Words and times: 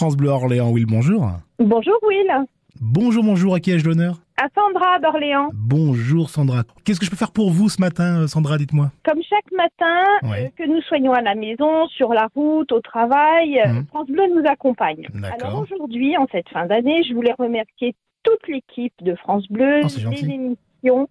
France 0.00 0.16
Bleu 0.16 0.30
Orléans. 0.30 0.70
Will, 0.70 0.86
bonjour. 0.86 1.28
Bonjour 1.58 1.98
Will. 2.08 2.32
Bonjour, 2.80 3.22
bonjour. 3.22 3.54
À 3.54 3.60
qui 3.60 3.70
ai-je 3.70 3.84
l'honneur? 3.86 4.14
À 4.42 4.46
Sandra 4.54 4.98
d'Orléans. 4.98 5.50
Bonjour 5.52 6.30
Sandra. 6.30 6.62
Qu'est-ce 6.86 6.98
que 6.98 7.04
je 7.04 7.10
peux 7.10 7.18
faire 7.18 7.32
pour 7.32 7.50
vous 7.50 7.68
ce 7.68 7.78
matin, 7.82 8.22
euh, 8.22 8.26
Sandra 8.26 8.56
Dites-moi? 8.56 8.90
Comme 9.04 9.20
chaque 9.22 9.52
matin, 9.52 10.06
Ouais. 10.22 10.46
euh, 10.46 10.48
que 10.56 10.66
nous 10.66 10.80
soyons 10.88 11.12
à 11.12 11.20
la 11.20 11.34
maison, 11.34 11.86
sur 11.88 12.14
la 12.14 12.28
route, 12.34 12.72
au 12.72 12.80
travail, 12.80 13.60
euh, 13.60 13.68
Mhm. 13.74 13.86
France 13.88 14.06
Bleu 14.08 14.22
nous 14.34 14.42
accompagne. 14.48 15.06
Alors 15.38 15.60
aujourd'hui, 15.70 16.16
en 16.16 16.26
cette 16.32 16.48
fin 16.48 16.64
d'année, 16.64 17.02
je 17.06 17.12
voulais 17.12 17.34
remercier 17.38 17.94
toute 18.22 18.48
l'équipe 18.48 18.94
de 19.02 19.14
France 19.16 19.44
Bleu, 19.50 19.82
Oh, 19.84 19.88
les 20.10 20.24
émissions 20.24 21.08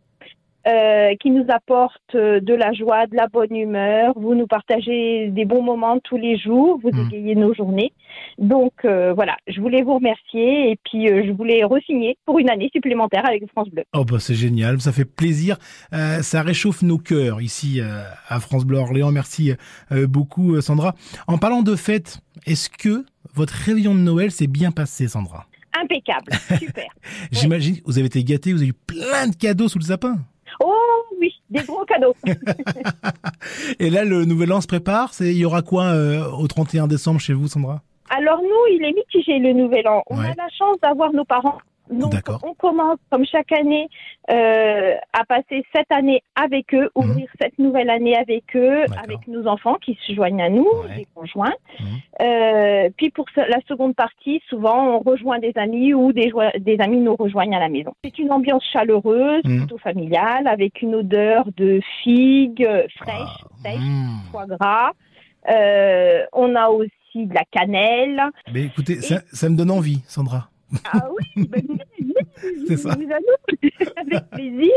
euh, 0.67 1.15
qui 1.21 1.31
nous 1.31 1.45
apportent 1.49 2.15
euh, 2.15 2.41
de 2.41 2.53
la 2.53 2.73
joie, 2.73 3.07
de 3.07 3.15
la 3.15 3.27
bonne 3.27 3.55
humeur. 3.55 4.13
Vous 4.17 4.35
nous 4.35 4.45
partagez 4.45 5.29
des 5.29 5.45
bons 5.45 5.61
moments 5.63 5.99
tous 6.03 6.17
les 6.17 6.37
jours, 6.37 6.79
vous 6.83 6.89
Mhm. 6.91 7.07
égayez 7.07 7.35
nos 7.35 7.53
journées. 7.53 7.93
Donc 8.39 8.71
euh, 8.85 9.13
voilà, 9.13 9.35
je 9.47 9.59
voulais 9.59 9.81
vous 9.81 9.95
remercier 9.95 10.71
et 10.71 10.79
puis 10.85 11.09
euh, 11.09 11.23
je 11.25 11.31
voulais 11.31 11.61
re-signer 11.65 12.17
pour 12.25 12.39
une 12.39 12.49
année 12.49 12.69
supplémentaire 12.73 13.25
avec 13.25 13.45
France 13.51 13.67
Bleu. 13.69 13.83
Oh 13.93 14.05
bah 14.05 14.17
c'est 14.19 14.33
génial, 14.33 14.79
ça 14.79 14.93
fait 14.93 15.03
plaisir, 15.05 15.57
Euh, 15.93 16.21
ça 16.21 16.41
réchauffe 16.41 16.81
nos 16.81 16.97
cœurs 16.97 17.41
ici 17.41 17.81
euh, 17.81 18.03
à 18.29 18.39
France 18.39 18.63
Bleu 18.65 18.77
Orléans. 18.77 19.11
Merci 19.11 19.51
euh, 19.91 20.07
beaucoup 20.07 20.55
euh, 20.55 20.61
Sandra. 20.61 20.95
En 21.27 21.37
parlant 21.37 21.63
de 21.63 21.75
fête, 21.75 22.19
est-ce 22.45 22.69
que 22.69 23.03
votre 23.33 23.53
réveillon 23.53 23.93
de 23.93 23.99
Noël 23.99 24.31
s'est 24.31 24.47
bien 24.47 24.71
passé 24.71 25.09
Sandra? 25.09 25.45
Impeccable, 25.77 26.31
super. 26.57 26.87
J'imagine 27.31 27.75
vous 27.85 27.97
avez 27.97 28.07
été 28.07 28.23
gâtés, 28.23 28.53
vous 28.53 28.59
avez 28.61 28.69
eu 28.69 28.73
plein 28.73 29.27
de 29.27 29.35
cadeaux 29.35 29.67
sous 29.67 29.79
le 29.79 29.83
sapin. 29.85 30.17
Oh 30.61 30.73
oui, 31.19 31.33
des 31.49 31.63
gros 31.63 31.83
cadeaux. 31.83 32.15
Et 33.79 33.89
là 33.89 34.05
le 34.05 34.23
nouvel 34.23 34.53
an 34.53 34.61
se 34.61 34.67
prépare, 34.67 35.13
c'est 35.13 35.31
il 35.31 35.37
y 35.37 35.45
aura 35.45 35.61
quoi 35.61 35.87
euh, 35.87 36.23
au 36.31 36.47
31 36.47 36.87
décembre 36.87 37.19
chez 37.19 37.33
vous 37.33 37.49
Sandra? 37.49 37.83
Alors 38.29 38.43
nous, 38.43 38.75
il 38.75 38.83
est 38.85 38.93
mitigé 38.93 39.39
le 39.39 39.53
nouvel 39.53 39.87
an. 39.87 40.03
On 40.07 40.17
Ouais. 40.17 40.25
a 40.27 40.35
la 40.37 40.49
chance 40.49 40.77
d'avoir 40.83 41.11
nos 41.13 41.25
parents. 41.25 41.57
Donc 41.89 42.13
on 42.43 42.53
commence 42.53 42.99
comme 43.09 43.25
chaque 43.25 43.51
année 43.51 43.89
euh, 44.29 44.93
à 45.11 45.25
passer 45.25 45.65
cette 45.73 45.91
année 45.91 46.21
avec 46.39 46.71
eux, 46.75 46.91
ouvrir 46.93 47.27
cette 47.41 47.57
nouvelle 47.57 47.89
année 47.89 48.15
avec 48.15 48.43
eux, 48.55 48.83
avec 49.03 49.27
nos 49.27 49.47
enfants 49.47 49.73
qui 49.83 49.97
se 50.05 50.13
joignent 50.13 50.43
à 50.43 50.49
nous, 50.49 50.67
Ouais. 50.87 50.97
des 50.97 51.07
conjoints. 51.15 51.55
Mhm. 51.79 51.87
Euh, 52.21 52.89
puis 52.95 53.09
pour 53.09 53.25
la 53.35 53.57
seconde 53.67 53.95
partie, 53.95 54.39
souvent 54.47 54.97
on 54.97 54.99
rejoint 54.99 55.39
des 55.39 55.53
amis 55.55 55.95
ou 55.95 56.13
des, 56.13 56.31
amis 56.77 56.97
nous 56.99 57.15
rejoignent 57.15 57.55
à 57.55 57.59
la 57.59 57.69
maison. 57.69 57.93
C'est 58.03 58.19
une 58.19 58.31
ambiance 58.31 58.63
chaleureuse, 58.71 59.41
Mhm. 59.45 59.57
plutôt 59.61 59.79
familiale, 59.79 60.45
avec 60.47 60.83
une 60.83 60.93
odeur 60.93 61.45
de 61.57 61.79
figues 62.03 62.67
euh, 62.69 62.83
fraîches, 62.97 63.41
Ah, 63.45 63.63
sèches, 63.63 64.29
foie 64.31 64.45
gras. 64.45 64.91
Euh, 65.49 66.23
on 66.33 66.53
a 66.55 66.67
aussi 66.69 66.91
de 67.27 67.33
la 67.33 67.43
cannelle. 67.51 68.21
Mais 68.53 68.63
écoutez, 68.63 69.01
ça, 69.01 69.21
ça 69.31 69.49
me 69.49 69.55
donne 69.55 69.71
envie 69.71 70.01
Sandra. 70.07 70.49
Ah 70.93 71.07
oui, 71.35 71.47
ben, 71.49 71.61
venez, 71.67 72.65
C'est 72.67 72.77
ça. 72.77 72.91
avec 73.97 74.29
plaisir. 74.31 74.71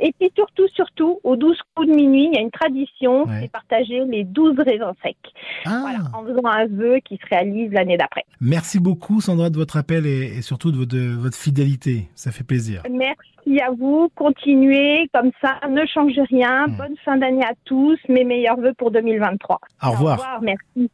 Et 0.00 0.12
puis 0.18 0.28
surtout, 0.36 0.66
surtout, 0.74 1.20
aux 1.22 1.36
12 1.36 1.56
coups 1.74 1.88
de 1.88 1.94
minuit, 1.94 2.26
il 2.26 2.34
y 2.34 2.38
a 2.38 2.40
une 2.40 2.50
tradition, 2.50 3.24
Ouais. 3.26 3.42
c'est 3.42 3.50
partager 3.50 4.04
les 4.06 4.24
12 4.24 4.58
raisins 4.58 4.92
secs. 5.04 5.16
Ah, 5.64 5.78
Voilà, 5.82 5.98
en 6.12 6.24
faisant 6.26 6.46
un 6.48 6.66
vœu 6.66 6.98
qui 7.04 7.16
se 7.16 7.26
réalise 7.30 7.72
l'année 7.72 7.96
d'après. 7.96 8.24
merci 8.40 8.80
beaucoup 8.80 9.20
Sandra 9.20 9.50
de 9.50 9.56
votre 9.56 9.76
appel 9.76 10.04
et, 10.04 10.38
et 10.38 10.42
surtout 10.42 10.72
de 10.72 10.78
votre, 10.78 10.94
de 10.96 11.14
votre 11.14 11.36
fidélité, 11.36 12.08
ça 12.16 12.32
fait 12.32 12.42
plaisir. 12.44 12.82
Merci 12.90 13.60
à 13.62 13.70
vous, 13.70 14.10
continuez 14.16 15.08
comme 15.14 15.30
ça, 15.40 15.60
ne 15.70 15.86
changez 15.86 16.22
rien. 16.22 16.66
Bonne 16.68 16.96
fin 17.04 17.16
d'année 17.16 17.44
à 17.44 17.52
tous, 17.64 17.96
mes 18.08 18.24
meilleurs 18.24 18.56
vœux 18.58 18.74
pour 18.76 18.90
2023. 18.90 19.60
Au 19.84 19.90
revoir. 19.92 20.18
Au 20.18 20.22
revoir, 20.22 20.42
merci. 20.42 20.90